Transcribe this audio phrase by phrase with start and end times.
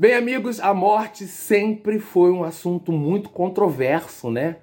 [0.00, 4.56] Bem, amigos, a morte sempre foi um assunto muito controverso, né?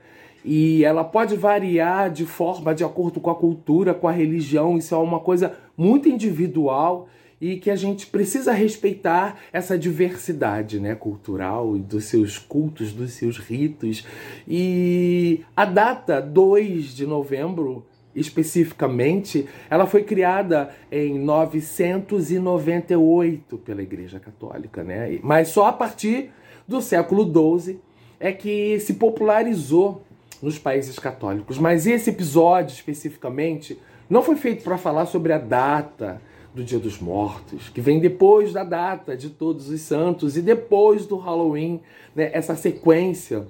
[0.43, 4.95] E ela pode variar de forma de acordo com a cultura, com a religião, isso
[4.95, 7.07] é uma coisa muito individual
[7.39, 13.37] e que a gente precisa respeitar essa diversidade né, cultural dos seus cultos, dos seus
[13.37, 14.07] ritos.
[14.47, 17.85] E a data 2 de novembro
[18.17, 25.19] especificamente, ela foi criada em 998 pela Igreja Católica, né?
[25.21, 26.31] Mas só a partir
[26.67, 27.79] do século XII
[28.19, 30.01] é que se popularizou
[30.41, 31.59] nos países católicos.
[31.59, 33.79] Mas esse episódio especificamente
[34.09, 36.19] não foi feito para falar sobre a data
[36.55, 41.05] do Dia dos Mortos, que vem depois da data de Todos os Santos e depois
[41.05, 41.79] do Halloween,
[42.15, 42.31] né?
[42.33, 43.45] essa sequência.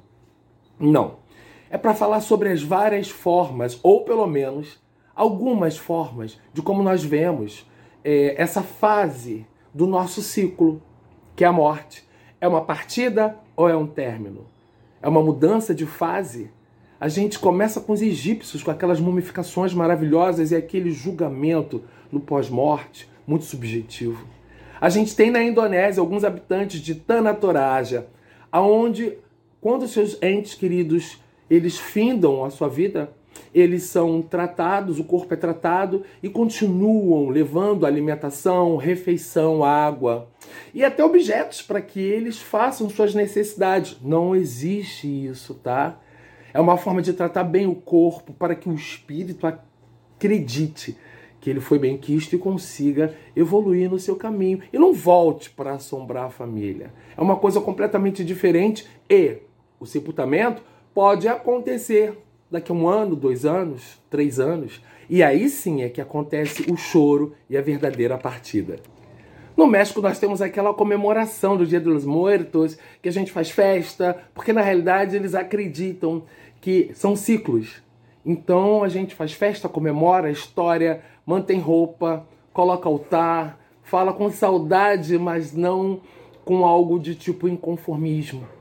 [0.77, 1.25] Não
[1.69, 4.79] é para falar sobre as várias formas, ou pelo menos
[5.15, 7.69] algumas formas, de como nós vemos
[8.03, 10.81] é, essa fase do nosso ciclo,
[11.35, 12.07] que é a morte.
[12.39, 14.45] É uma partida ou é um término?
[15.01, 16.51] É uma mudança de fase?
[16.99, 23.09] A gente começa com os egípcios, com aquelas mumificações maravilhosas e aquele julgamento no pós-morte,
[23.25, 24.25] muito subjetivo.
[24.79, 28.07] A gente tem na Indonésia alguns habitantes de Tanatoraja,
[28.51, 29.17] aonde
[29.59, 33.11] quando seus entes queridos eles findam a sua vida,
[33.53, 40.27] eles são tratados, o corpo é tratado e continuam levando alimentação, refeição, água
[40.73, 43.97] e até objetos para que eles façam suas necessidades.
[44.01, 45.99] Não existe isso, tá?
[46.53, 50.97] É uma forma de tratar bem o corpo para que o espírito acredite
[51.39, 55.73] que ele foi bem quisto e consiga evoluir no seu caminho e não volte para
[55.73, 56.91] assombrar a família.
[57.15, 59.37] É uma coisa completamente diferente e
[59.79, 60.63] o sepultamento
[60.97, 62.17] pode acontecer
[62.49, 64.81] daqui a um ano, dois anos, três anos.
[65.07, 68.77] E aí sim é que acontece o choro e a verdadeira partida.
[69.55, 74.17] No México nós temos aquela comemoração do Dia dos Muertos, que a gente faz festa,
[74.33, 76.23] porque na realidade eles acreditam
[76.59, 77.79] que são ciclos.
[78.25, 85.15] Então a gente faz festa, comemora a história, mantém roupa, coloca altar, fala com saudade,
[85.19, 86.01] mas não
[86.43, 88.56] com algo de tipo inconformismo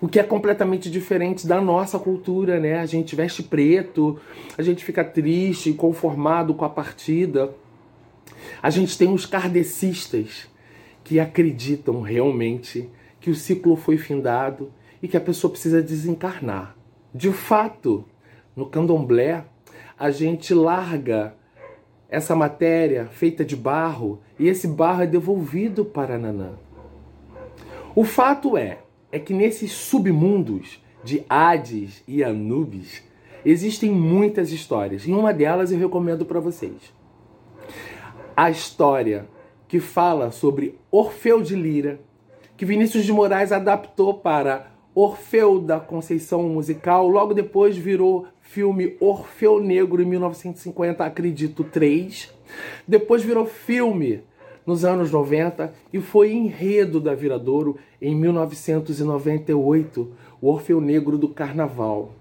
[0.00, 2.78] o que é completamente diferente da nossa cultura, né?
[2.78, 4.18] A gente veste preto,
[4.56, 7.52] a gente fica triste, conformado com a partida.
[8.62, 10.48] A gente tem os kardecistas
[11.04, 12.88] que acreditam realmente
[13.20, 14.72] que o ciclo foi findado
[15.02, 16.74] e que a pessoa precisa desencarnar.
[17.14, 18.04] De fato,
[18.56, 19.44] no candomblé,
[19.98, 21.34] a gente larga
[22.08, 26.54] essa matéria feita de barro e esse barro é devolvido para Nanã.
[27.94, 28.78] O fato é
[29.12, 33.02] é que nesses submundos de Hades e Anubis
[33.44, 35.06] existem muitas histórias.
[35.06, 36.92] E uma delas eu recomendo para vocês.
[38.36, 39.28] A história
[39.66, 42.00] que fala sobre Orfeu de Lira,
[42.56, 49.60] que Vinícius de Moraes adaptou para Orfeu da Conceição Musical, logo depois virou filme Orfeu
[49.60, 52.34] Negro em 1950, acredito, 3.
[52.86, 54.24] Depois virou filme
[54.66, 62.12] nos anos 90 e foi enredo da Viradouro em 1998, o Orfeu Negro do Carnaval.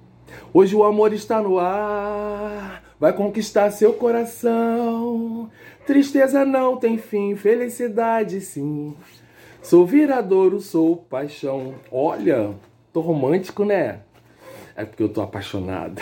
[0.53, 5.49] Hoje o amor está no ar, vai conquistar seu coração.
[5.85, 8.93] Tristeza não tem fim, felicidade sim.
[9.61, 11.75] Sou viradouro, sou paixão.
[11.91, 12.51] Olha,
[12.93, 13.99] tô romântico, né?
[14.75, 16.01] É porque eu tô apaixonado.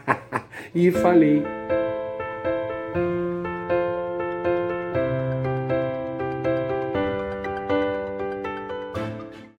[0.74, 1.42] e falei.